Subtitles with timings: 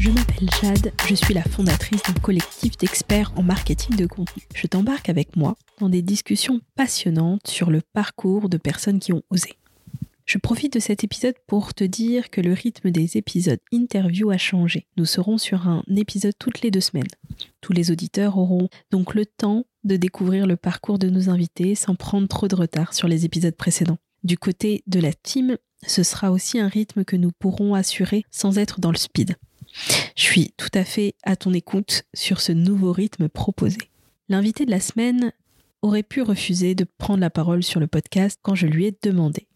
[0.00, 4.44] Je m'appelle Jade, je suis la fondatrice d'un collectif d'experts en marketing de contenu.
[4.54, 9.22] Je t'embarque avec moi dans des discussions passionnantes sur le parcours de personnes qui ont
[9.28, 9.58] osé.
[10.24, 14.38] Je profite de cet épisode pour te dire que le rythme des épisodes interview a
[14.38, 14.86] changé.
[14.96, 17.04] Nous serons sur un épisode toutes les deux semaines.
[17.60, 21.94] Tous les auditeurs auront donc le temps de découvrir le parcours de nos invités sans
[21.94, 23.98] prendre trop de retard sur les épisodes précédents.
[24.24, 28.56] Du côté de la team, ce sera aussi un rythme que nous pourrons assurer sans
[28.56, 29.36] être dans le speed.
[29.72, 33.78] Je suis tout à fait à ton écoute sur ce nouveau rythme proposé.
[34.28, 35.32] L'invité de la semaine
[35.82, 39.46] aurait pu refuser de prendre la parole sur le podcast quand je lui ai demandé.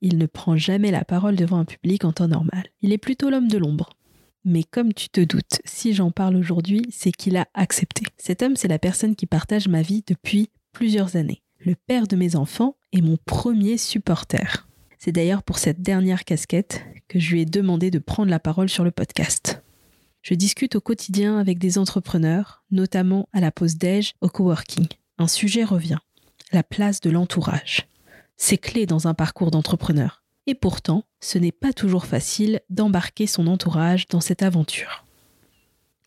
[0.00, 2.64] Il ne prend jamais la parole devant un public en temps normal.
[2.82, 3.90] Il est plutôt l'homme de l'ombre.
[4.44, 8.02] Mais comme tu te doutes, si j'en parle aujourd'hui, c'est qu'il a accepté.
[8.18, 12.16] Cet homme, c'est la personne qui partage ma vie depuis plusieurs années le père de
[12.16, 14.68] mes enfants est mon premier supporter.
[14.98, 18.68] C'est d'ailleurs pour cette dernière casquette que je lui ai demandé de prendre la parole
[18.68, 19.63] sur le podcast.
[20.24, 24.86] Je discute au quotidien avec des entrepreneurs, notamment à la pause déj au coworking.
[25.18, 25.98] Un sujet revient,
[26.50, 27.86] la place de l'entourage.
[28.38, 30.24] C'est clé dans un parcours d'entrepreneur.
[30.46, 35.04] Et pourtant, ce n'est pas toujours facile d'embarquer son entourage dans cette aventure.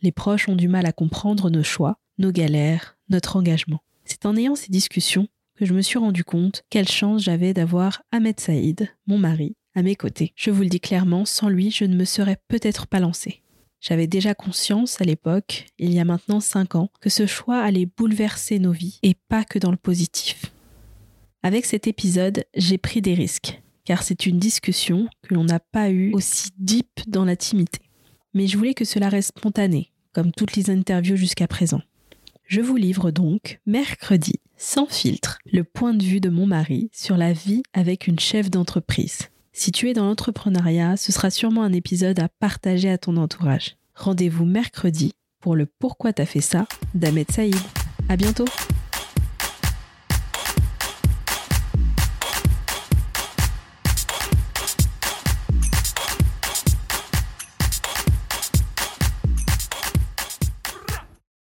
[0.00, 3.82] Les proches ont du mal à comprendre nos choix, nos galères, notre engagement.
[4.06, 8.00] C'est en ayant ces discussions que je me suis rendu compte quelle chance j'avais d'avoir
[8.12, 10.32] Ahmed Saïd, mon mari, à mes côtés.
[10.36, 13.42] Je vous le dis clairement, sans lui, je ne me serais peut-être pas lancée.
[13.86, 17.86] J'avais déjà conscience à l'époque, il y a maintenant cinq ans, que ce choix allait
[17.86, 20.46] bouleverser nos vies et pas que dans le positif.
[21.44, 25.90] Avec cet épisode, j'ai pris des risques, car c'est une discussion que l'on n'a pas
[25.90, 27.78] eue aussi deep dans l'intimité.
[28.34, 31.82] Mais je voulais que cela reste spontané, comme toutes les interviews jusqu'à présent.
[32.48, 37.16] Je vous livre donc, mercredi, sans filtre, le point de vue de mon mari sur
[37.16, 39.28] la vie avec une chef d'entreprise.
[39.58, 43.78] Si tu es dans l'entrepreneuriat, ce sera sûrement un épisode à partager à ton entourage.
[43.94, 47.56] Rendez-vous mercredi pour le Pourquoi t'as fait ça d'Ahmed Saïd.
[48.10, 48.44] À bientôt!